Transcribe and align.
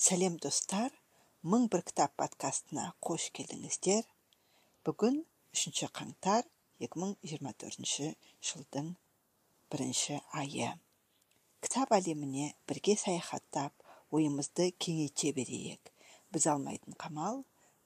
сәлем 0.00 0.38
достар. 0.40 0.94
Мың 1.44 1.66
бір 1.72 1.82
кітап 1.84 2.14
подкастына 2.16 2.86
қош 3.04 3.26
келдіңіздер. 3.36 4.06
Бүгін 4.88 5.18
3 5.52 5.80
қаңтар 5.98 6.46
2024 6.86 8.06
жылдың 8.50 8.86
бірінші 9.72 10.16
айы. 10.40 10.70
Кітап 11.60 11.92
әлеміне 11.92 12.46
бірге 12.70 12.94
саяхаттап 13.02 13.84
ойымызды 14.16 14.70
кеңейте 14.80 15.34
берейік. 15.36 15.92
Біз 16.32 16.46
алмайтын 16.54 16.96
қамал 17.04 17.42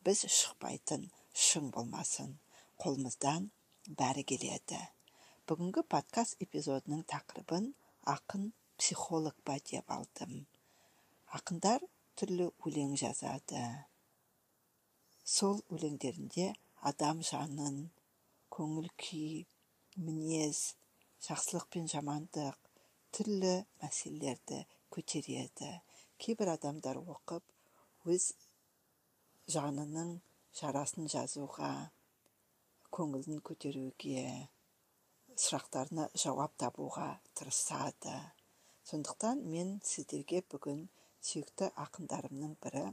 біз 0.07 0.23
шықпайтын 0.37 1.09
шың 1.47 1.73
болмасын. 1.75 2.37
Қолымыздан 2.79 3.51
бәрі 3.99 4.23
келеді. 4.23 4.79
Бүгінгі 5.51 5.83
подкаст 5.91 6.39
эпизодының 6.47 7.03
тақырыбын 7.11 7.73
ақын 8.15 8.53
психолог 8.79 9.35
па 9.43 9.59
деп 9.73 9.91
алдым. 9.91 10.45
Ақындар 11.35 11.83
түрлі 12.19 12.51
өлең 12.67 12.95
жазады. 13.01 13.65
Сол 15.25 15.63
өлеңдерінде 15.75 16.53
адам 16.91 17.23
жанын 17.25 17.79
көңіл 18.55 18.91
күй 19.01 19.45
мінез 19.97 20.61
жақсылық 21.27 21.67
пен 21.75 21.89
жамандық 21.91 22.71
түрлі 23.15 23.55
мәселелерді 23.83 24.61
көтереді. 24.95 25.71
Кейбір 26.21 26.55
адамдар 26.55 27.01
оқып 27.03 28.11
өз 28.15 28.31
жанының 29.51 30.19
жарасын 30.61 31.09
жазуға 31.11 31.71
көңілін 32.95 33.41
көтеруге 33.49 34.25
сұрақтарына 35.35 36.11
жауап 36.15 36.55
табуға 36.63 37.09
тырысады. 37.35 38.15
Сондықтан 38.87 39.41
мен 39.51 39.79
сіздерге 39.83 40.45
бүгін 40.53 40.85
сүйікті 41.25 41.71
ақындарымның 41.85 42.57
бірі 42.65 42.85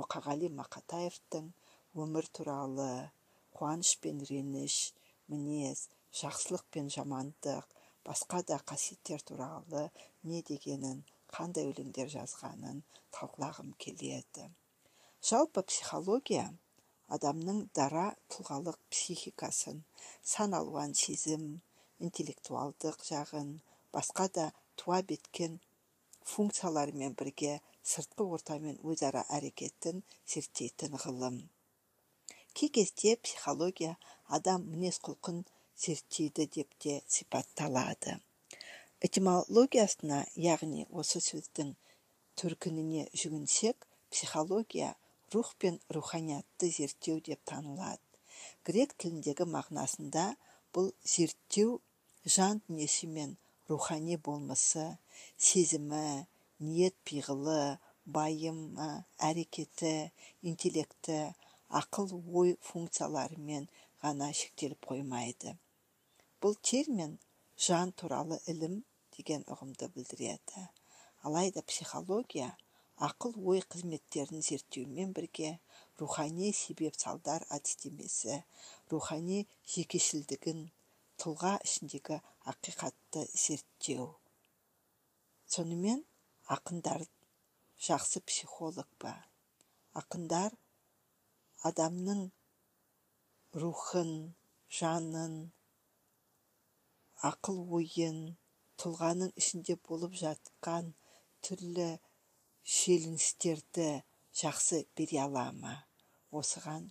мұқағали 0.00 0.48
мақатаевтың 0.58 1.50
өмір 2.04 2.28
туралы 2.38 2.90
қуаныш 3.58 3.90
пен 4.04 4.22
реніш 4.30 4.76
мінез 5.32 5.82
жақсылық 6.20 6.64
пен 6.76 6.88
жамандық 6.94 7.74
басқа 8.08 8.40
да 8.50 8.58
қасиеттер 8.70 9.22
туралы 9.30 9.84
не 10.30 10.40
дегенін 10.50 11.04
қандай 11.34 11.68
өлеңдер 11.70 12.10
жазғанын 12.14 12.80
талқылағым 13.16 13.72
келеді. 13.84 14.48
Жалпы 15.30 15.64
психология 15.68 16.46
адамның 17.16 17.60
дара 17.78 18.06
тұлғалық 18.32 18.80
психикасын 18.92 19.84
сан 20.34 20.56
алуан 20.58 20.96
сезім 21.04 21.46
интеллектуалдық 22.08 23.04
жағын 23.10 23.54
басқа 23.96 24.28
да 24.38 24.46
туа 24.80 25.00
беткен 25.12 25.60
функцияларымен 26.32 27.16
бірге 27.20 27.58
сыртқы 27.92 28.26
ортамен 28.36 28.78
өзара 28.90 29.24
әрекетін 29.38 30.02
зерттейтін 30.34 30.96
ғылым. 31.04 31.36
Кей 32.54 32.70
кезде 32.76 33.16
психология 33.16 33.96
адам 34.38 34.66
мінез 34.72 35.00
құлқын 35.06 35.42
зерттейді 35.84 36.46
деп 36.56 36.74
те 36.78 37.00
сипатталады. 37.08 38.18
Этимологиясына 39.04 40.20
яғни 40.40 40.86
осы 40.90 41.20
сөздің 41.20 41.74
төркініне 42.40 43.08
жүгінсек 43.22 43.88
психология 44.14 44.94
рух 45.34 45.54
пен 45.58 45.80
руханиятты 45.96 46.70
зерттеу 46.70 47.20
деп 47.28 47.42
танылады. 47.50 48.00
Грек 48.64 48.94
тіліндегі 49.02 49.48
мағынасында 49.50 50.28
бұл 50.74 50.92
зерттеу 51.14 51.80
жан 52.36 52.62
дүниесі 52.68 53.10
мен 53.16 53.36
рухани 53.68 54.16
болмысы 54.16 54.86
сезімі 55.36 56.26
ниет 56.60 56.96
пиғылы 57.08 57.78
байымы 58.04 58.88
әрекеті 59.28 59.92
интеллекті 60.42 61.18
ақыл 61.80 62.12
ой 62.40 62.56
функцияларымен 62.68 63.68
ғана 64.02 64.30
шектеліп 64.36 64.90
қоймайды. 64.90 65.56
Бұл 66.40 66.58
термин 66.60 67.16
жан 67.56 67.92
туралы 67.96 68.38
ілім 68.52 68.82
деген 69.16 69.46
ұғымды 69.48 69.88
білдіреді. 69.94 70.68
Алайда 71.24 71.62
психология 71.62 72.50
ақыл 73.08 73.34
ой 73.50 73.62
қызметтерін 73.74 74.42
зерттеумен 74.44 75.12
бірге 75.16 75.58
рухани 75.98 76.52
себеп 76.52 76.98
салдар 77.00 77.46
әдістемесі 77.56 78.42
рухани 78.92 79.46
жекешілдігін 79.74 80.66
тұлға 81.18 81.56
ішіндегі 81.64 82.20
ақиқатты 82.52 83.24
зерттеу. 83.32 84.10
Сонымен 85.46 86.04
ақындар 86.52 87.02
жақсы 87.80 88.20
психолог 88.28 88.88
па? 89.00 89.12
Ақындар 89.96 90.52
адамның 91.68 92.20
рухын 93.62 94.10
жанын 94.78 95.36
ақыл 97.30 97.60
ойын 97.78 98.18
тұлғаның 98.82 99.32
ішінде 99.40 99.78
болып 99.88 100.16
жатқан 100.20 100.90
түрлі 101.46 101.88
шиеленістерді 102.76 103.88
жақсы 104.42 104.84
бере 104.96 105.22
ала 105.24 105.46
ма? 105.62 105.74
Осыған 106.34 106.90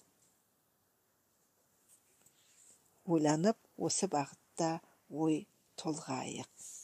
ойланып 3.06 3.60
осы 3.78 4.08
бағытта 4.08 4.80
ой 5.26 5.44
толғайық. 5.78 6.83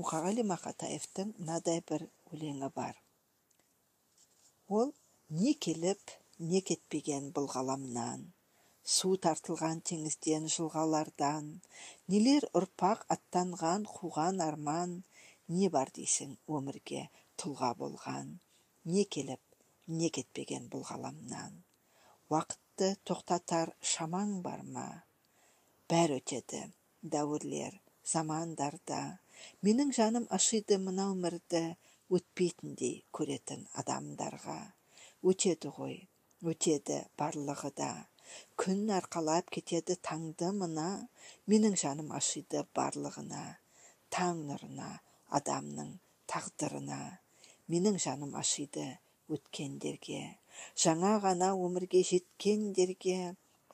Мұқағали 0.00 0.44
мақатаевтың 0.52 1.34
мынадай 1.40 1.82
бір 1.90 2.06
өлеңі 2.32 2.70
бар. 2.78 3.00
Ол 4.68 4.94
не 5.42 5.54
келіп 5.66 6.16
не 6.52 6.62
кетпеген 6.70 7.30
бұл 7.36 7.50
ғаламнан 7.56 8.32
су 8.92 9.14
тартылған 9.24 9.78
теңізден 9.88 10.46
жылғалардан 10.54 11.46
нелер 12.12 12.44
ұрпақ 12.58 13.06
аттанған 13.14 13.86
қуған 13.88 14.42
арман 14.44 14.92
не 15.58 15.70
бар 15.76 15.92
дейсің 15.98 16.34
өмірге 16.58 17.06
тұлға 17.40 17.70
болған 17.80 18.34
не 18.96 19.06
келіп 19.16 19.40
не 20.00 20.10
кетпеген 20.18 20.68
бұл 20.72 20.84
ғаламнан. 20.90 21.56
Уақытты 22.28 22.90
тоқтатар 23.08 23.72
шамаң 23.80 24.36
бар 24.44 24.60
ма? 24.76 24.86
Бәрі 25.88 26.20
өтеді 26.20 26.62
дәуірлер 27.14 27.80
замандарда 28.12 29.00
менің 29.66 29.90
жаным 29.96 30.26
ашиды 30.36 30.78
мына 30.82 31.06
өмірді 31.12 31.60
өтпейтіндей 32.18 32.96
көретін 33.18 33.64
адамдарға. 33.82 34.56
Өтеді 35.30 35.72
ғой 35.78 35.96
өтеді 36.52 36.98
барлығы 37.20 37.70
да. 37.80 37.90
Күн 38.60 38.90
арқалап 38.98 39.50
кетеді 39.56 39.96
таңды 40.08 40.50
мына 40.62 40.88
менің 41.50 41.76
жаным 41.84 42.10
ашиды 42.18 42.64
барлығына. 42.78 43.44
Таң 44.14 44.42
нұрына 44.50 44.90
адамның 45.38 45.92
тағдырына. 46.30 47.00
Менің 47.72 48.00
жаным 48.06 48.34
ашиды 48.40 48.86
өткендерге. 49.32 50.24
Жаңа 50.86 51.16
ғана 51.24 51.54
өмірге 51.66 52.04
жеткендерге 52.10 53.20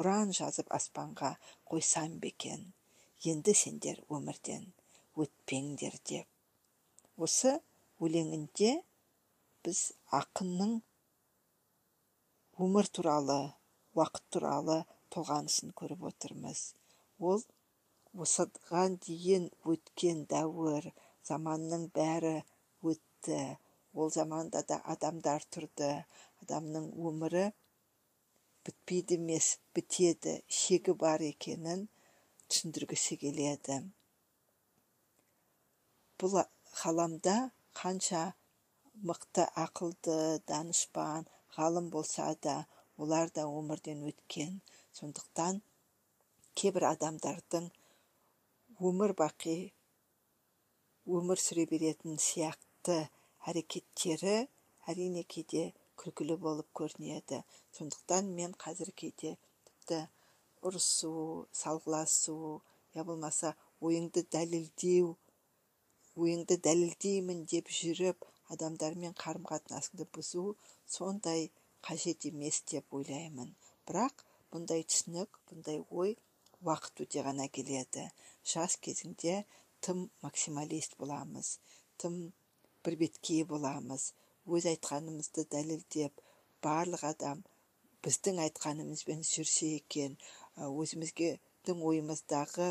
ұран 0.01 0.31
жазып 0.37 0.71
аспанға 0.73 1.35
қойсам 1.69 2.15
бекен 2.23 2.63
енді 3.31 3.53
сендер 3.63 3.99
өмірден 4.17 4.63
өтпеңдер 5.25 5.97
деп. 6.11 6.29
Осы 7.17 7.57
өлеңінде 8.01 8.73
біз 9.67 9.81
ақынның 10.21 10.77
өмір 12.67 12.89
туралы 12.97 13.41
уақыт 13.99 14.27
туралы 14.35 14.77
толғанысын 15.15 15.73
көріп 15.81 16.07
отырмыз. 16.11 16.61
Ол 17.19 17.43
осыған 18.25 18.97
дейін 19.07 19.49
өткен 19.73 20.25
дәуір 20.31 20.91
заманның 21.29 21.89
бәрі 21.97 22.37
өтті. 22.93 23.41
Ол 23.93 24.13
заманда 24.15 24.63
да 24.71 24.79
адамдар 24.95 25.45
тұрды. 25.55 25.91
Адамның 26.45 26.87
өмірі 27.11 27.47
бітпейді 28.65 29.19
емес 29.21 29.49
бітеді 29.77 30.37
шегі 30.61 30.95
бар 31.03 31.25
екенін 31.27 31.89
түсіндіргісі 32.49 33.19
келеді. 33.25 33.83
Бұл 36.21 36.35
ғаламда 36.83 37.35
қанша 37.81 38.23
мықты 39.09 39.47
ақылды 39.63 40.17
данышпан 40.51 41.25
ғалым 41.57 41.87
болса 41.95 42.27
да 42.47 42.57
олар 43.01 43.31
да 43.37 43.47
өмірден 43.49 44.03
өткен. 44.11 44.59
Сондықтан 44.99 45.63
кейбір 46.61 46.85
адамдардың 46.91 47.71
өмір 48.91 49.15
бақи 49.23 49.57
өмір 51.21 51.41
сүре 51.41 51.65
беретін 51.71 52.21
сияқты 52.27 52.99
әрекеттері 53.49 54.37
әрине 54.93 55.25
кейде 55.25 55.65
күлкілі 56.03 56.37
болып 56.45 56.69
көрінеді. 56.77 57.41
Сондықтан 57.77 58.29
мен 58.37 58.53
қазір 58.67 58.93
кейде 58.93 59.39
тіпті 59.65 60.03
ұрысу 60.69 61.15
салғыласу 61.63 62.61
я 62.95 63.05
болмаса 63.09 63.55
ойыңды 63.81 64.27
дәлелдеу 64.29 65.15
ойыңды 66.17 66.57
дәлелдеймін 66.67 67.45
деп 67.53 67.71
жүріп 67.81 68.27
адамдармен 68.57 69.15
қарым 69.23 69.47
қатынасыңды 69.51 70.09
бұзу 70.17 70.45
сондай 70.97 71.51
қажет 71.87 72.27
емес 72.31 72.63
деп 72.73 72.95
ойлаймын. 73.01 73.55
Бірақ 73.87 74.25
бұндай 74.53 74.87
түсінік 74.91 75.41
бұндай 75.51 75.83
ой 75.91 76.17
уақыт 76.67 77.05
өте 77.07 77.23
ғана 77.27 77.47
келеді. 77.49 78.09
Жас 78.45 78.77
кезіңде 78.87 79.45
тым 79.85 80.09
максималист 80.25 80.99
боламыз 81.01 81.59
тым 82.01 82.17
бірбеткей 82.85 83.45
боламыз. 83.53 84.11
Өз 84.49 84.67
айтқанымызды 84.73 85.45
дәлелдеп 85.53 86.23
барлық 86.65 87.05
адам 87.11 87.43
біздің 88.05 88.41
айтқанымызбен 88.47 89.21
жүрсе 89.31 89.75
екен. 89.77 90.17
Өзімізге 90.57 91.35
ойымыздағы 91.71 92.69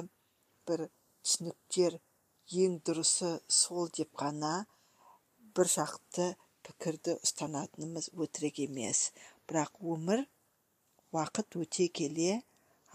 бір 0.68 0.88
түсініктер 1.24 2.00
ең 2.50 2.80
дұрысы 2.81 3.28
сол 3.46 3.92
деп 3.94 4.16
қана 4.18 4.66
бір 5.54 5.69
жақты 5.69 6.31
пікірді 6.66 7.13
ұстанатынымыз 7.22 8.10
өтірік 8.18 8.63
емес. 8.63 9.12
Бірақ 9.46 9.78
өмір 9.86 10.24
уақыт 11.13 11.60
өте 11.62 11.88
келе 11.94 12.42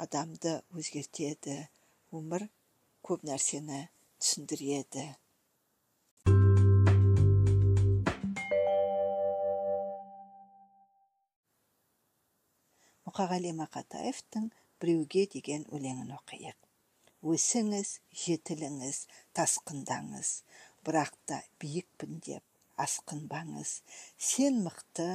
адамды 0.02 0.56
өзгертеді. 0.74 1.68
Өмір 2.10 2.48
көп 3.06 3.22
нәрсені 3.30 3.84
түсіндіреді. 4.18 5.06
Мұқағали 13.06 13.54
мақатаевтың 13.54 14.50
біреуге 14.82 15.28
деген 15.30 15.70
өлеңін 15.70 16.10
оқиық 16.18 16.73
өсіңіз 17.32 17.90
жетіліңіз 18.24 18.98
тасқындаңыз. 19.36 20.30
Бірақ 20.84 21.14
та 21.28 21.40
биікпін 21.62 22.20
деп 22.26 22.44
асқынбаңыз. 22.84 23.80
Сен 24.18 24.60
мықты 24.66 25.10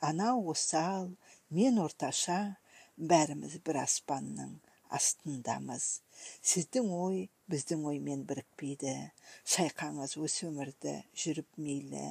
анау 0.00 0.50
осал 0.52 1.10
мен 1.50 1.80
орташа. 1.82 2.56
Бәріміз 2.96 3.58
бір 3.64 3.82
аспанның 3.82 4.52
астындамыз. 4.96 5.86
Сіздің 6.50 6.88
ой 6.96 7.18
біздің 7.52 7.82
оймен 7.90 8.22
бірікпейді. 8.28 8.94
Шайқаңыз 9.44 10.16
осы 10.22 10.46
өмірді 10.48 10.94
жүріп 11.22 11.60
мейлі. 11.60 12.06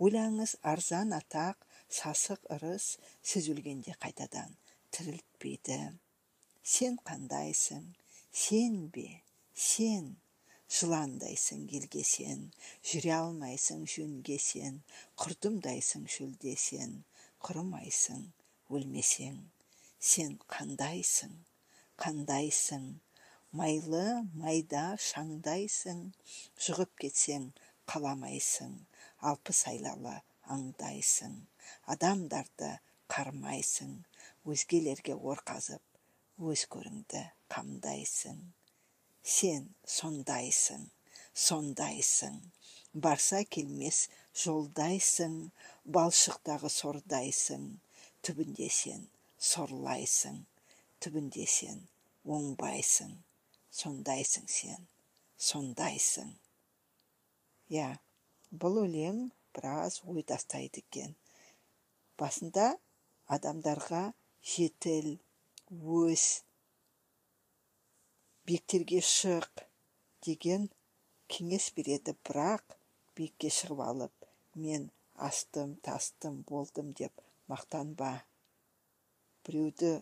Ойлаңыз 0.00 0.56
арзан 0.72 1.12
атақ 1.16 1.60
сасық 2.00 2.48
ырыс 2.56 2.96
сіз 3.20 3.50
өлгенде 3.52 3.96
қайтадан 4.00 4.56
тірілтпейді. 4.96 5.80
Сен 6.62 6.96
қандайсың 7.04 7.84
сен 8.32 8.76
бе 8.94 9.08
сен 9.54 10.10
жыландайсың 10.80 11.62
елге 11.78 12.02
сен 12.06 12.42
жүре 12.90 13.14
алмайсың 13.18 13.86
жөнге 13.94 14.38
сен 14.50 14.82
құрдымдайсың 15.22 16.04
шөлде 16.16 16.54
сен 16.68 17.00
құрымайсың 17.46 18.20
өлмесең. 18.76 19.38
Сен 20.10 20.36
қандайсың 20.54 21.32
қандайсың. 22.02 22.84
Майлы 23.58 24.04
майда 24.42 24.82
шаңдайсың 25.04 26.02
жұғып 26.66 26.92
кетсең 27.02 27.48
қаламайсың 27.92 28.76
алпыс 29.30 29.64
айлалы 29.72 30.14
аңдайсың. 30.56 31.34
Адамдарды 31.94 32.70
қармайсың 33.14 33.96
өзгелерге 34.54 35.18
ор 35.32 35.42
қазып 35.50 35.89
өз 36.40 36.62
көріңді 36.72 37.20
қамдайсың 37.52 38.38
сен 39.32 39.66
сондайсың 39.94 40.86
сондайсың 41.46 42.38
барса 43.06 43.42
келмес 43.56 43.98
жолдайсың 44.44 45.34
балшықтағы 45.96 46.70
сордайсың 46.76 47.66
түбінде 48.24 48.70
сен 48.78 49.04
сорлайсың 49.50 50.40
түбінде 51.04 51.44
сен 51.58 51.84
оңбайсың 52.38 53.12
сондайсың 53.82 54.48
сен 54.56 54.88
сондайсың 55.50 56.32
иә 57.76 57.90
бұл 58.64 58.84
өлең 58.86 59.26
біраз 59.56 60.00
ой 60.08 60.24
тастайды 60.32 60.86
екен 60.86 61.16
басында 62.22 62.70
адамдарға 63.36 64.06
жетіл 64.54 65.18
өс 65.70 66.42
биіктерге 68.46 68.98
шық 69.06 69.62
деген 70.26 70.64
кеңес 71.30 71.70
береді. 71.76 72.16
Бірақ 72.26 72.74
биікке 73.14 73.50
шығып 73.54 73.82
алып 73.84 74.26
мен 74.58 74.88
астым 75.14 75.76
тастым 75.86 76.40
болдым 76.48 76.90
деп 76.98 77.22
мақтанба. 77.52 78.24
Біреуді 79.46 79.92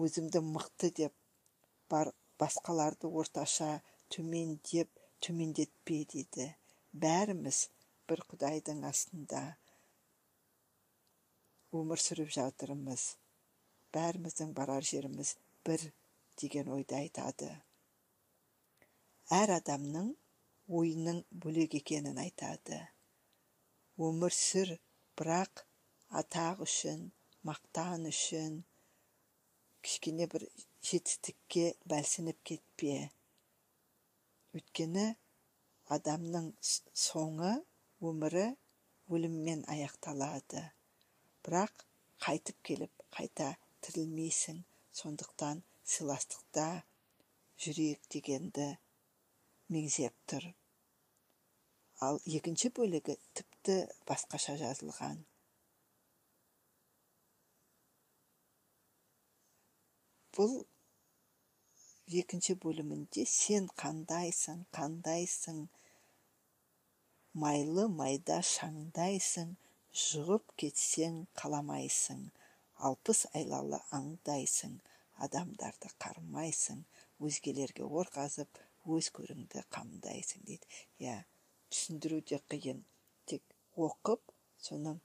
өзімді 0.00 0.40
мықты 0.40 0.90
деп 1.00 1.12
бар 1.92 2.14
басқаларды 2.40 3.10
орташа 3.20 3.82
төмен 4.08 4.56
деп 4.70 4.88
төмендетпе 5.20 5.98
дейді. 6.14 6.48
Бәріміз 7.04 7.66
бір 8.08 8.24
құдайдың 8.30 8.80
астында 8.88 9.42
өмір 11.74 12.00
сүріп 12.00 12.32
жатырмыз. 12.38 13.04
Бәріміздің 13.96 14.52
барар 14.58 14.86
жеріміз 14.90 15.36
бір 15.66 15.84
деген 16.40 16.70
ойды 16.76 16.96
айтады. 16.98 17.50
Әр 19.32 19.54
адамның 19.56 20.10
ойының 20.78 21.22
бөлек 21.44 21.76
екенін 21.80 22.18
айтады. 22.24 22.80
Өмір 24.06 24.34
сүр 24.34 24.74
бірақ 25.18 25.64
атақ 26.20 26.64
үшін 26.66 27.06
мақтан 27.48 28.08
үшін 28.10 28.62
кішкене 29.84 30.26
бір 30.32 30.46
жетістікке 30.90 31.66
бәлсініп 31.92 32.40
кетпе. 32.50 32.96
Өйткені 34.56 35.06
адамның 35.96 36.52
соңы 37.06 37.52
өмірі 38.10 38.46
өліммен 39.12 39.64
аяқталады. 39.74 40.62
Бірақ 41.44 41.84
қайтып 42.24 42.62
келіп 42.64 43.04
қайта 43.16 43.50
тірілмейсің 43.84 44.64
сондықтан 45.00 45.62
сыйластықта 45.94 46.66
жүрейік 47.64 48.08
дегенді 48.14 48.66
меңзеп 49.74 50.14
тұр. 50.30 50.46
Ал 52.04 52.18
екінші 52.38 52.70
бөлігі 52.76 53.14
тіпті 53.38 53.76
басқаша 54.08 54.56
жазылған. 54.60 55.22
Бұл 60.34 60.54
екінші 62.20 62.56
бөлімінде 62.64 63.24
сен 63.30 63.68
қандайсың 63.80 64.64
қандайсың. 64.74 65.60
Майлы 67.44 67.86
майда 67.98 68.40
шаңдайсың 68.48 69.54
жұғып 70.04 70.56
кетсең 70.60 71.20
қаламайсың. 71.40 72.26
Алпыс 72.88 73.24
айлалы 73.38 73.80
аңдайсың 73.98 74.78
адамдарды 75.26 75.90
қармайсың 76.04 76.84
өзгелерге 77.28 77.86
ор 78.00 78.10
қазып 78.14 78.60
өз 78.96 79.10
көріңді 79.16 79.62
қамдайсың 79.76 80.44
дейді. 80.48 80.66
Иә 81.00 81.16
түсіндіру 81.70 82.20
де 82.30 82.40
қиын. 82.52 82.82
Тек 83.30 83.42
оқып 83.88 84.34
соның 84.66 84.98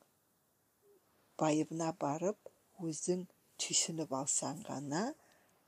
байыбына 1.40 1.94
барып 2.02 2.52
өзің 2.84 3.26
түйсініп 3.62 4.12
алсаң 4.22 4.66
ғана 4.68 5.06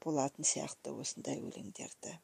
болатын 0.04 0.48
сияқты 0.48 0.94
осындай 1.04 1.40
өлеңдерді. 1.40 2.18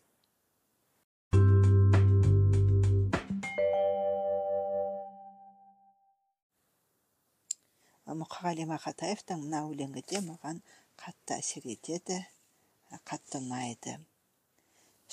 Мұқағали 8.23 8.65
мақатаевтың 8.71 9.45
мына 9.45 9.63
өлеңі 9.69 10.03
де 10.11 10.21
маған 10.25 10.63
қатты 11.03 11.37
әсер 11.37 11.67
етеді 11.73 12.19
қатты 13.09 13.41
ұнайды. 13.41 13.97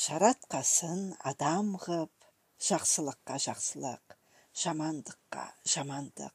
Жаратқасын 0.05 1.01
адам 1.31 1.75
ғып 1.85 2.29
жақсылыққа 2.69 3.39
жақсылық 3.47 4.15
жамандыққа 4.63 5.45
жамандық. 5.75 6.35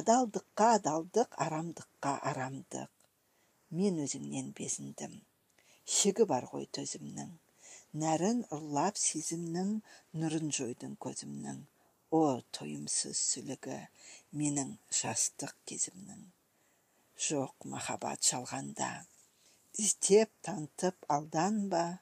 Адалдыққа 0.00 0.66
адалдық 0.78 1.36
арамдыққа 1.44 2.12
арамдық. 2.30 2.90
Мен 3.76 4.00
өзіңнен 4.04 4.52
безіндім. 4.56 5.18
Шегі 5.96 6.26
бар 6.30 6.46
ғой 6.52 6.68
төзімнің. 6.78 7.34
Нәрін 8.02 8.44
ұрлап 8.56 9.00
сезімнің 9.02 9.74
нұрын 10.22 10.52
жойдың 10.54 10.96
көзімнің. 11.04 11.60
О 12.10 12.40
тойымсыз 12.56 13.18
сүлігі 13.30 13.78
менің 14.34 14.74
жастық 15.00 15.54
кезімнің. 15.70 16.26
Жоқ 17.20 17.66
махаббат 17.70 18.24
жалғанда 18.26 18.90
іздеп 19.78 20.32
тантып 20.42 21.06
алданба. 21.16 22.00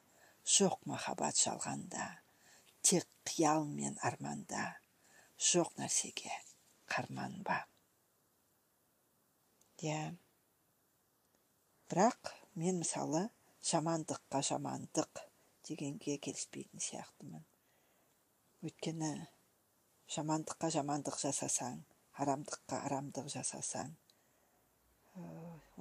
Жоқ 0.48 0.80
махаббат 0.88 1.36
жалғанда 1.36 2.06
тек 2.80 3.04
қиял 3.28 3.66
мен 3.68 3.98
арманда. 4.00 4.78
Жоқ 5.36 5.74
нәрсеге 5.76 6.32
қарманба. 6.88 7.58
Иә. 9.84 10.16
Бірақ 11.88 12.32
мен 12.56 12.80
мысалы 12.80 13.28
жамандыққа 13.60 14.40
жамандық 14.48 15.22
дегенге 15.68 16.16
келіспейтін 16.24 16.80
сияқтымын. 16.80 17.44
Өйткені 18.64 19.12
жамандыққа 20.14 20.70
жамандық 20.78 21.18
жасасаң 21.20 21.80
арамдыққа 22.22 22.82
арамдық 22.88 23.28
жасасаң 23.32 23.96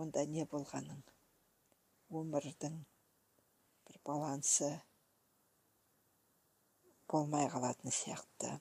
онда 0.04 0.24
не 0.34 0.46
болғаның? 0.52 1.00
Өмірдің 2.18 2.76
бір 3.88 4.00
балансы 4.08 4.70
болмай 7.12 7.48
қалатын 7.54 7.94
сияқты. 7.94 8.52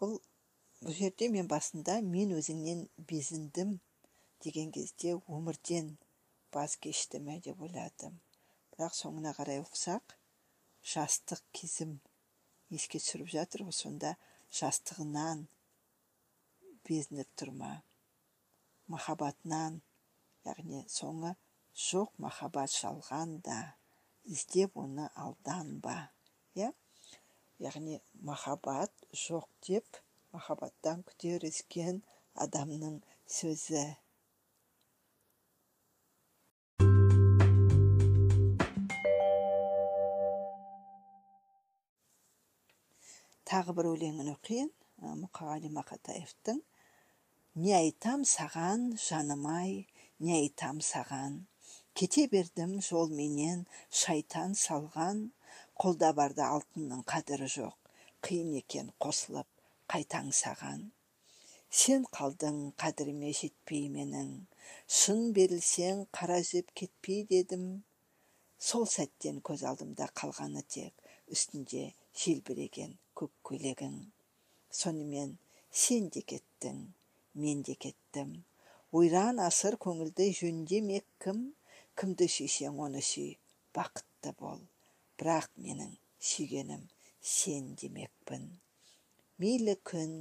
Бұл 0.00 0.18
бұл 0.80 0.96
жерде 0.96 1.28
мен 1.28 1.48
басында 1.48 1.98
мен 2.04 2.32
өзіңнен 2.36 2.86
безіндім 3.10 3.74
деген 4.44 4.70
кезде 4.76 5.16
өмірден 5.38 5.90
баз 6.54 6.76
кешті 6.76 7.20
ме 7.20 7.40
деп 7.44 7.60
ойладым. 7.66 8.20
Бірақ 8.72 8.96
соңына 8.96 9.34
қарай 9.36 9.60
оқысақ 9.64 10.16
жастық 10.94 11.44
кезім 11.52 11.98
еске 12.70 13.00
түсіріп 13.02 13.30
жатыр 13.34 13.66
ғой 13.66 13.76
сонда 13.76 14.14
жастығынан 14.54 15.46
безініп 16.88 17.30
тұр 17.38 17.52
ма? 17.54 17.70
Махаббатынан. 18.90 19.80
Яғни 20.46 20.80
соңы 20.88 21.34
жоқ 21.76 22.14
махаббат 22.24 22.72
жалған 22.72 23.34
да 23.46 23.58
іздеп 24.24 24.78
оны 24.80 25.10
алданба. 25.14 25.96
Иә? 26.56 26.70
Яғни 27.60 28.00
махаббат 28.30 28.94
жоқ 29.24 29.48
деп 29.66 30.00
махаббаттан 30.32 31.02
күтер 31.10 31.44
үзген 31.50 32.00
адамның 32.46 33.00
сөзі. 33.38 33.84
Тағы 43.50 43.74
бір 43.74 43.88
өлеңін 43.94 44.28
оқиын. 44.36 44.68
Мұқағали 45.00 45.70
мақатаевтың 45.72 46.58
не 47.64 47.72
айтам 47.74 48.22
саған 48.28 48.84
жаным 49.04 49.46
ай 49.50 49.72
не 50.20 50.34
айтам 50.36 50.78
саған. 50.88 51.38
Кете 51.96 52.26
бердім 52.34 52.76
жолменен 52.88 53.64
шайтан 54.02 54.54
салған. 54.62 55.24
Қолда 55.80 56.12
барда 56.20 56.50
алтынның 56.54 57.02
қадірі 57.12 57.48
жоқ 57.56 57.90
қиын 58.28 58.54
екен 58.60 58.92
қосылып 59.02 59.48
қайтаң 59.90 60.30
саған. 60.42 60.86
Сен 61.82 62.06
қалдың 62.16 62.62
қадіріме 62.84 63.32
жетпей 63.40 63.88
менің. 63.96 64.32
Шын 65.00 65.30
берілсең 65.34 66.06
қара 66.14 66.38
кетпей 66.74 67.24
дедім. 67.34 67.82
Сол 68.58 68.86
сәттен 68.86 69.40
көз 69.40 69.64
алдымда 69.66 70.12
қалғаны 70.14 70.62
тек 70.68 70.92
үстінде 71.32 71.94
желбіреген 72.14 72.98
көк 73.20 73.32
көйлегің 73.48 73.96
сонымен 74.80 75.32
сен 75.82 76.08
де 76.16 76.22
кеттің 76.32 76.78
мен 77.44 77.62
де 77.68 77.76
кеттім 77.84 78.30
ойран 79.00 79.42
асыр 79.46 79.76
көңілді 79.86 80.28
жөндемек 80.40 81.06
кім 81.24 81.42
кімді 82.02 82.28
сүйсең 82.36 82.80
оны 82.86 83.02
сүй 83.10 83.32
бақытты 83.78 84.34
бол 84.42 84.62
бірақ 85.22 85.50
менің 85.66 85.96
сүйгенім 86.30 86.86
сен 87.34 87.74
демекпін 87.82 88.46
мейлі 89.44 89.76
күн 89.92 90.14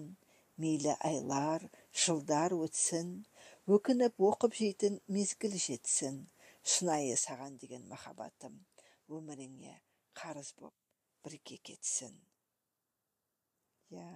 мейлі 0.63 0.98
айлар 1.12 1.70
жылдар 2.06 2.58
өтсін 2.65 3.13
өкініп 3.77 4.25
оқып 4.32 4.60
жейтін 4.60 5.00
мезгіл 5.15 5.56
жетсін 5.70 6.20
шынайы 6.74 7.15
саған 7.24 7.56
деген 7.62 7.88
махаббатым 7.91 8.60
өміріңе 9.18 9.75
қарыз 10.20 10.51
боп 10.60 10.74
бірге 11.25 11.58
кетсін. 11.70 12.13
Иә 13.96 14.10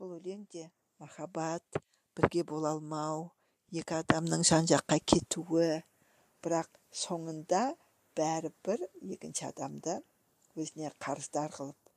бұл 0.00 0.16
өлең 0.18 0.46
де 0.54 0.64
махаббат 1.02 1.80
бірге 2.16 2.44
бола 2.52 2.74
алмау 2.76 3.28
екі 3.82 3.96
адамның 4.00 4.42
жан 4.48 4.68
жаққа 4.70 4.98
кетуі 5.12 5.68
бірақ 6.44 6.80
соңында 7.02 7.62
бәрібір 8.18 8.84
екінші 9.16 9.46
адамды 9.50 9.96
өзіне 10.56 10.90
қарыздар 11.04 11.54
қылып 11.56 11.94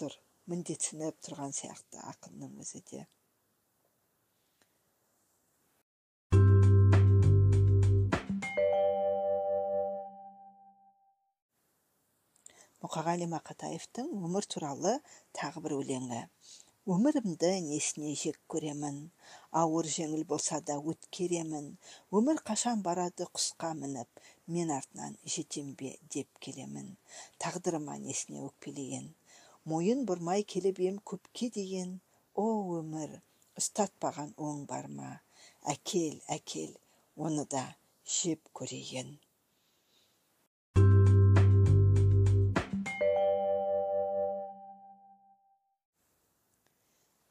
тұр 0.00 0.16
міндетсініп 0.50 1.18
тұрған 1.26 1.54
сияқты 1.58 2.00
ақынның 2.12 2.58
өзі 2.62 2.82
де. 2.90 3.04
Мұқағали 12.84 13.26
мақатаевтың 13.32 14.10
өмір 14.26 14.46
туралы 14.54 14.92
тағы 15.38 15.62
бір 15.64 15.74
өлеңі. 15.80 16.20
Өмірімді 16.94 17.50
несіне 17.64 18.12
жек 18.20 18.38
көремін? 18.54 19.00
Ауыр 19.62 19.88
жеңіл 19.94 20.22
болса 20.32 20.60
да 20.70 20.76
өткеремін? 20.92 21.66
Өмір 22.20 22.40
қашан 22.50 22.84
барады 22.86 23.26
құсқа 23.38 23.74
мініп? 23.80 24.22
Мен 24.56 24.70
артынан 24.78 25.18
жетем 25.36 25.74
бе 25.82 25.92
деп 26.16 26.42
келемін? 26.46 26.94
Тағдырыма 27.44 27.98
несіне 28.06 28.46
өкпелеген? 28.46 29.12
Мойын 29.68 30.06
бұрмай 30.08 30.46
келіп 30.54 30.82
ем 30.88 31.02
көпке 31.12 31.50
деген? 31.60 31.98
О 32.38 32.48
өмір 32.78 33.18
ұстатпаған 33.60 34.36
оң 34.48 34.66
бар 34.72 34.92
ма 34.98 35.14
әкел 35.76 36.20
әкел 36.40 36.76
оны 37.28 37.44
да 37.56 37.64
жеп 38.18 38.52
көрейін 38.60 39.16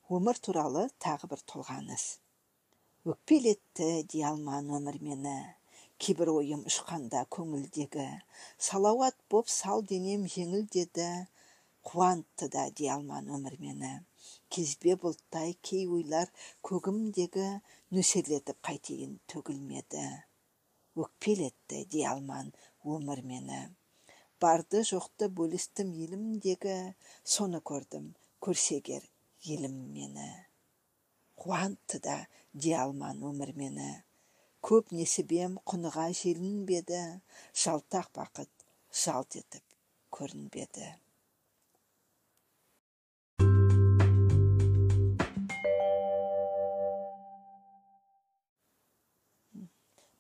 өмір 0.08 0.38
туралы 0.40 0.86
тағы 1.04 1.28
бір 1.28 1.42
толғаныс. 1.52 2.04
Өкпелетті 3.12 3.88
дей 4.12 4.24
алман 4.30 4.70
өмір 4.78 5.02
мені. 5.04 5.34
Кейбір 6.00 6.32
ойым 6.32 6.62
ұшқанда 6.70 7.26
көңілдегі. 7.36 8.06
Салауат 8.68 9.18
боп 9.34 9.52
сал 9.52 9.84
денем 9.90 10.24
жеңілдеді 10.32 11.08
қуантты 11.90 12.48
да 12.54 12.70
дей 12.80 12.94
алман 12.94 13.28
өмір 13.36 13.58
мені. 13.60 13.92
Кезбе 14.48 14.96
бұлттай 15.02 15.58
кей 15.60 15.84
ойлар 15.92 16.32
көгімдегі 16.64 17.50
нөсерлетіп 17.92 18.64
қайтейін 18.70 19.20
төгілмеді. 19.28 20.06
Өкпелетті 20.96 21.84
дей 21.92 22.08
алман 22.14 22.54
өмір 22.86 23.26
мені. 23.28 23.60
Барды 24.40 24.86
жоқты 24.88 25.28
бөлістім 25.28 25.92
елімдегі. 26.08 26.80
Соны 27.28 27.60
көрдім 27.60 28.14
көрсегер 28.40 29.04
елім 29.46 29.77
мені. 29.94 30.27
Қуантты 31.38 32.00
да 32.01 32.17
дей 32.53 32.74
алман 32.74 33.22
өмір 33.22 33.53
мені. 33.58 33.89
Көп 34.65 34.89
несібем 34.91 35.60
құныға 35.70 36.10
желінбеді. 36.17 37.01
Жалтақ 37.53 38.10
бақыт 38.17 38.50
жалт 38.91 39.38
етіп 39.38 39.63
көрінбеді. 40.10 40.96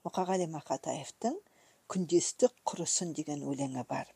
Мұқағали 0.07 0.45
мақатаевтың 0.47 1.33
күндестік 1.91 2.53
құрысын 2.69 3.11
деген 3.17 3.41
өлеңі 3.43 3.83
бар. 3.89 4.07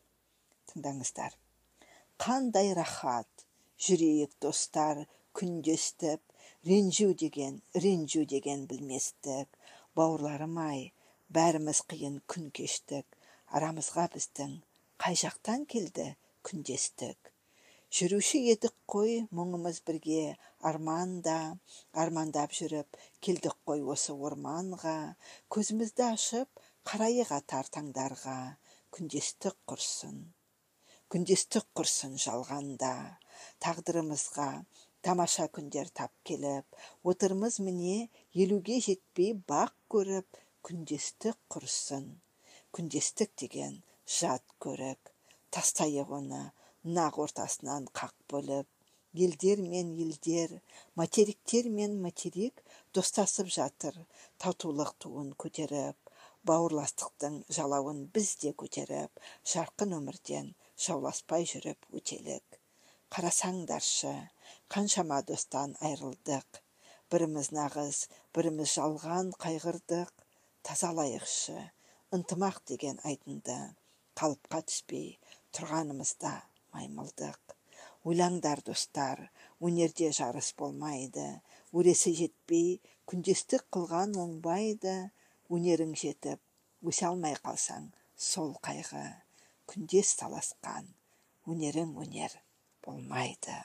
Тыңдаңыздар. 0.70 1.34
Қандай 2.22 2.72
рахат 2.78 3.41
жүрейік 3.86 4.36
достар 4.46 5.02
күндестіп 5.40 6.20
ренжу 6.70 7.10
деген 7.24 7.60
ренжу 7.86 8.24
деген 8.34 8.66
білместік. 8.70 9.48
Бауырларым 9.96 10.56
ай 10.68 10.86
бәріміз 11.38 11.82
қиын 11.92 12.22
күн 12.34 12.48
кештік. 12.60 13.06
Арамызға 13.56 14.08
біздің 14.16 14.56
қай 15.02 15.20
жақтан 15.26 15.68
келді 15.74 16.08
күндестік 16.48 17.32
жүруші 17.92 18.38
едік 18.48 18.72
қой 18.88 19.10
мұңымыз 19.36 19.82
бірге 19.88 20.20
арманда 20.68 21.34
армандап 22.02 22.54
жүріп 22.56 22.96
келдік 23.26 23.58
қой 23.68 23.82
осы 23.94 24.14
орманға. 24.28 24.94
Көзімізді 25.52 26.06
ашып 26.06 26.62
қарайық 26.88 27.34
атар 27.36 27.68
таңдарға 27.74 28.36
күндестік 28.96 29.58
құрсын. 29.68 30.16
Күндестік 31.12 31.68
құрсын 31.76 32.16
жалғанда. 32.24 32.94
Тағдырымызға 33.66 34.48
тамаша 35.08 35.48
күндер 35.58 35.92
тап 36.00 36.12
келіп 36.30 36.82
отырмыз 37.14 37.60
міне 37.68 37.96
елуге 38.46 38.82
жетпей 38.88 39.32
бақ 39.54 39.78
көріп 39.96 40.42
күндестік 40.68 41.40
құрсын 41.56 42.12
күндестік 42.76 43.32
деген 43.40 43.74
жат 44.18 44.44
көрік. 44.64 45.10
Тастайық 45.52 46.12
оны 46.18 46.40
нақ 46.98 47.18
ортасынан 47.24 47.88
қақ 47.98 48.14
бөліп. 48.32 48.68
Елдер 49.24 49.60
мен 49.72 49.90
елдер 50.04 50.54
материктер 50.96 51.68
мен 51.68 51.98
материк 52.06 52.62
достасып 52.96 53.52
жатыр 53.58 53.98
татулық 54.44 54.94
туын 55.04 55.34
көтеріп. 55.44 55.98
Бауырластықтың 56.48 57.38
жалауын 57.58 58.06
біз 58.16 58.32
де 58.44 58.54
көтеріп 58.64 59.20
жарқын 59.52 59.92
өмірден 59.98 60.54
жауласпай 60.86 61.44
жүріп 61.52 61.92
өтелік. 62.00 62.61
Қарасаңдаршы 63.12 64.10
қаншама 64.72 65.18
достан 65.28 65.74
айрылдық. 65.84 66.60
Біріміз 67.12 67.50
нағыз 67.52 67.96
біріміз 68.32 68.70
жалған 68.72 69.32
қайғырдық. 69.42 70.12
Тазалайықшы. 70.64 71.58
Ынтымақ 72.16 72.62
деген 72.70 73.02
айтынды. 73.04 73.56
Қалыпқа 74.16 74.62
түспей 74.64 75.10
тұрғанымызда 75.52 76.30
маймылдық. 76.72 77.52
Ойлаңдар 78.08 78.62
достар 78.64 79.20
өнерде 79.60 80.08
жарыс 80.18 80.54
болмайды. 80.56 81.26
Өресі 81.76 82.14
жетпей 82.16 82.78
күндестік 83.12 83.66
қылған 83.76 84.16
оңбайды. 84.24 84.94
Өнерің 85.52 85.92
жетіп 86.00 86.88
өсе 86.88 87.10
алмай 87.10 87.36
қалсаң 87.44 87.90
сол 88.16 88.56
қайғы. 88.64 89.04
Күндес 89.68 90.14
таласқан 90.22 90.88
өнерің 91.44 91.92
өнер. 92.06 92.40
Болмайды. 92.86 93.56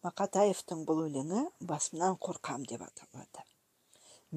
Мақатаевтың 0.00 0.86
бұл 0.88 1.02
өлеңі 1.06 1.40
басымнан 1.70 2.14
қорқам 2.26 2.62
деп 2.70 2.86
аталады. 2.86 3.42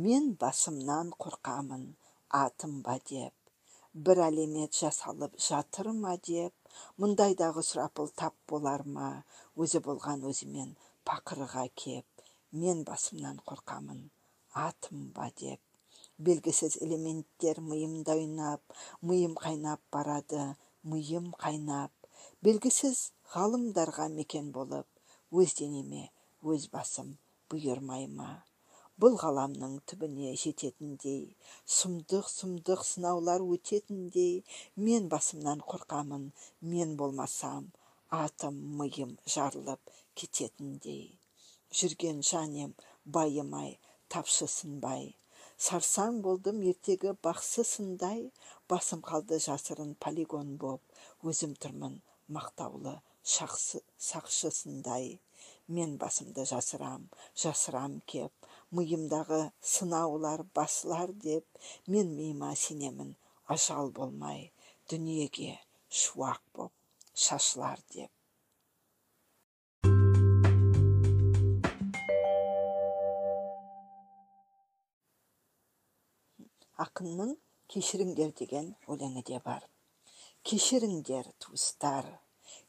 Мен 0.06 0.34
басымнан 0.42 1.14
қорқамын 1.24 1.86
атым 2.42 2.82
ба 2.88 2.98
деп 3.12 3.34
бір 4.08 4.20
әлемет 4.26 4.74
жасалып 4.80 5.36
жатыр 5.48 5.92
ма 5.94 6.16
деп 6.28 6.76
мұндайдағы 7.04 7.64
сұрапыл 7.68 8.10
тап 8.22 8.36
болар 8.50 8.84
ма 8.96 9.10
өзі 9.66 9.84
болған 9.88 10.26
өзімен 10.32 10.72
пақырға 11.10 11.68
кеп 11.84 12.26
мен 12.64 12.82
басымнан 12.90 13.38
қорқамын 13.52 14.02
атым 14.54 15.12
ба 15.16 15.30
деп 15.44 15.62
белгісіз 16.26 16.78
элементтер 16.86 17.60
миымда 17.70 18.14
ойнап 18.20 18.62
миым 19.10 19.34
қайнап 19.44 19.82
барады 19.96 20.44
миым 20.92 21.32
қайнап. 21.44 21.92
Белгісіз 22.46 23.00
ғалымдарға 23.34 24.06
мекен 24.14 24.52
болып 24.58 24.88
өз 25.42 25.56
денеме 25.60 26.04
өз 26.54 26.68
басым 26.74 27.16
бұйырмай 27.50 28.06
ма? 28.18 28.32
Бұл 29.02 29.18
ғаламның 29.24 29.80
түбіне 29.90 30.36
жететіндей 30.42 31.24
сұмдық 31.78 32.30
сұмдық 32.34 32.84
сынаулар 32.90 33.42
өтетіндей 33.56 34.36
мен 34.88 35.10
басымнан 35.14 35.64
қорқамын 35.72 36.28
мен 36.74 36.94
болмасам 37.00 37.72
атым 38.24 38.60
миым 38.82 39.18
жарылып 39.36 39.96
кететіндей. 40.14 41.18
Жүрген 41.74 42.22
жанем 42.22 42.78
байымай 43.04 43.80
тапшы 44.14 44.48
сынбай 44.60 45.12
сарсаң 45.64 46.16
болдым 46.26 46.62
ертегі 46.70 47.12
бақсы 47.26 47.64
сындай 47.68 48.22
басым 48.72 49.02
қалды 49.10 49.38
жасырын 49.46 49.94
полигон 50.06 50.56
боп. 50.64 50.82
Өзім 51.30 51.54
тұрмын 51.66 52.00
мақтаулы 52.38 52.96
сақшысындай 54.08 55.20
мен 55.78 55.98
басымды 56.02 56.46
жасырам 56.50 57.06
жасырам 57.44 58.02
кеп. 58.14 58.34
Миымдағы 58.74 59.42
сынаулар 59.74 60.44
басылар 60.60 61.14
деп. 61.28 61.46
Мен 61.88 62.16
миыма 62.18 62.56
сенемін 62.56 63.16
ажал 63.46 63.92
болмай. 63.92 64.52
Дүниеге 64.90 65.60
шуақ 65.90 66.42
боп 66.56 66.74
шашылар 67.14 67.80
деп. 67.94 68.12
Ақынның 76.82 77.38
кешіріңдер 77.74 78.36
деген 78.44 78.74
өлеңі 78.90 79.24
де 79.30 79.40
бар. 79.46 79.66
Кешіріңдер 80.50 81.30
туыстар 81.44 82.08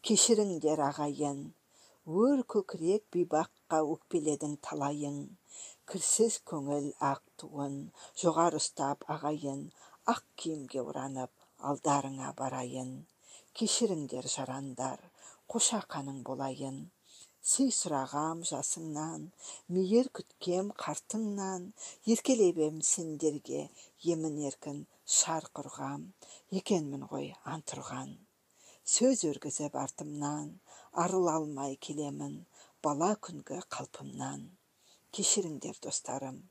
кешіріңдер 0.09 0.81
ағайын. 0.87 1.39
Өр 2.23 2.43
көкірек 2.53 3.05
бейбаққа 3.15 3.79
өкпеледің 3.95 4.59
талайын. 4.67 5.17
Кірсіз 5.89 6.37
көңіл 6.51 6.91
ақ 7.09 7.23
туын 7.41 7.79
жоғары 8.23 8.61
ұстап 8.63 9.07
ағайын. 9.15 9.63
Ақ 10.13 10.23
киімге 10.43 10.85
оранып 10.85 11.33
алдарыңа 11.71 12.35
барайын. 12.41 12.93
Кешіріңдер 13.57 14.29
жарандар 14.37 15.01
қошақаның 15.55 16.21
болайын. 16.29 16.79
Сый 17.53 17.73
сұрағам 17.79 18.43
жасыңнан 18.51 19.29
мейір 19.77 20.11
күткем 20.19 20.71
қартыңнан 20.85 21.71
еркелеп 22.17 22.61
сендерге 22.91 23.65
емін 24.15 24.39
еркін 24.51 24.85
шарқ 25.21 25.65
ұрғам 25.65 26.07
екенмін 26.63 27.05
ғой 27.11 27.35
ант 27.57 27.77
ұрған 27.77 28.15
сөз 28.97 29.27
өргізіп 29.29 29.77
артымнан 29.81 30.49
арыла 31.05 31.39
алмай 31.39 31.77
келемін 31.87 32.35
бала 32.85 33.15
күнгі 33.27 33.63
қалпымнан. 33.73 34.43
Кешіріңдер 35.17 35.79
достарым 35.87 36.43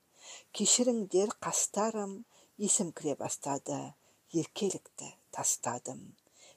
кешіріңдер 0.58 1.36
қастарым 1.45 2.15
есім 2.67 2.89
кіре 2.97 3.13
бастады 3.19 3.79
еркелікті 4.41 5.12
тастадым. 5.36 6.01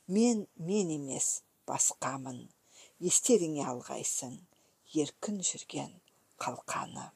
Мен 0.09 0.47
мен 0.57 0.93
емес 0.97 1.43
басқамын. 1.69 2.47
Естеріңе 2.97 3.65
алғайсың 3.69 4.37
еркін 4.97 5.43
жүрген 5.45 5.91
қалқаны. 6.41 7.11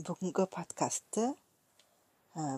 Бүгінгі 0.00 0.48
подкастты 0.50 1.28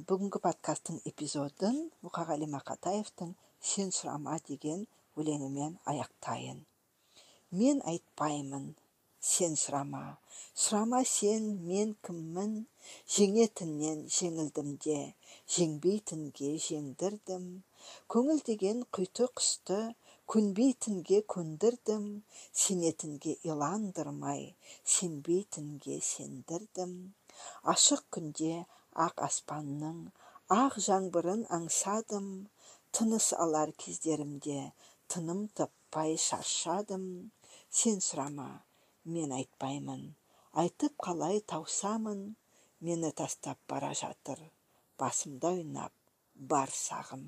бүгінгі 0.09 0.41
подкасттың 0.47 1.03
эпизодын 1.11 1.77
мұқағали 2.07 2.49
мақатаевтың 2.55 3.35
сен 3.61 3.93
сұрама 3.93 4.39
деген 4.49 4.87
өлеңімен 5.21 5.77
аяқтайын. 5.93 6.65
Мен 7.53 7.85
айтпаймын 7.85 8.73
сен 9.23 9.53
сұрама. 9.55 10.19
Сұрама 10.59 11.01
сен 11.07 11.45
мен 11.63 11.93
кіммін? 12.07 12.55
Жеңетіннен 13.17 14.01
жеңілдім 14.11 14.73
де 14.83 14.97
жеңбейтінге 15.57 16.57
жеңдірдім. 16.65 17.45
Көңіл 18.15 18.41
деген 18.49 18.83
құйты 18.99 19.29
құсты 19.41 19.79
көнбейтінге 20.35 21.21
көндірдім. 21.35 22.09
Сенетінге 22.65 23.37
иландырмай 23.47 24.43
сенбейтінге 24.97 26.01
сендірдім. 26.09 26.97
Ашық 27.75 28.03
күнде 28.17 28.65
ақ 29.07 29.23
аспанның 29.29 30.03
ақ 30.59 30.81
жаңбырын 30.89 31.47
аңсадым. 31.61 32.29
Тыныс 32.93 33.31
алар 33.47 33.71
кездерімде 33.87 34.73
тыным 35.09 35.47
таппай 35.57 36.19
шаршадым. 36.27 37.07
Сен 37.71 38.03
сұрама 38.05 38.51
мен 39.05 39.33
айтпаймын. 39.33 40.15
Айтып 40.53 40.95
қалай 41.05 41.41
таусамын 41.41 42.37
мені 42.81 43.11
тастап 43.13 43.59
бара 43.69 43.93
жатыр. 43.95 44.39
Басымда 44.99 45.55
ойнап 45.57 45.93
бар 46.35 46.71
сағым. 46.71 47.23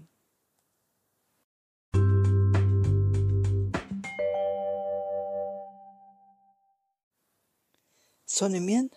Сонымен 8.35 8.89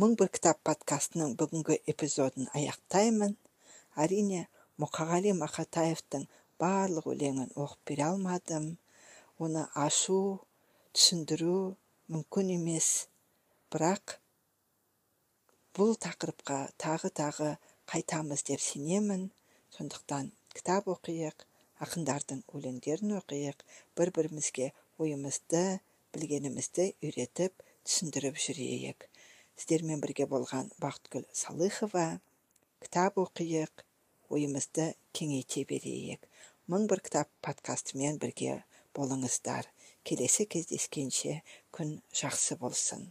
мың 0.00 0.16
бір 0.20 0.28
кітап 0.36 0.58
подкастының 0.68 1.36
бүгінгі 1.40 1.78
эпизодын 1.92 2.48
аяқтаймын. 2.58 3.36
Әрине 3.96 4.46
мұқағали 4.82 5.32
мақатаевтың 5.38 6.26
барлық 6.60 7.06
өлеңін 7.12 7.54
оқып 7.54 7.80
бере 7.90 8.04
алмадым. 8.08 8.66
Оны 9.38 9.64
ашу 9.86 10.18
түсіндіру 10.94 11.74
мүмкін 12.14 12.52
емес. 12.54 12.88
Бірақ 13.74 14.12
бұл 15.74 15.96
тақырыпқа 16.04 16.58
тағы 16.78 17.10
тағы 17.20 17.48
қайтамыз 17.90 18.44
деп 18.46 18.62
сенемін. 18.62 19.24
Сондықтан 19.74 20.30
кітап 20.54 20.86
оқиық 20.94 21.42
ақындардың 21.82 22.44
өлеңдерін 22.54 23.16
оқиық 23.18 23.64
бір 23.98 24.14
бірімізге 24.14 24.70
ойымызды 25.02 25.64
білгенімізді 26.14 26.86
үйретіп 27.02 27.66
түсіндіріп 27.82 28.38
жүрейік. 28.46 29.08
Сіздермен 29.58 29.98
бірге 30.04 30.28
болған 30.30 30.70
бақытгүл 30.78 31.26
салыхова 31.42 32.06
кітап 32.86 33.18
оқиық 33.24 33.82
ойымызды 34.30 34.92
кеңейте 35.10 35.66
берейік. 35.66 36.22
Мың 36.70 36.86
бір 36.86 37.02
кітап 37.08 37.34
подкастымен 37.42 38.22
бірге 38.22 38.60
болыңыздар. 38.94 39.73
Келесі 40.04 40.46
кездескенше 40.52 41.40
күн 41.74 41.98
жақсы 42.22 42.56
болсын. 42.60 43.08